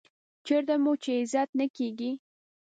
[0.45, 2.11] چېرته چې مو عزت نه کېږي.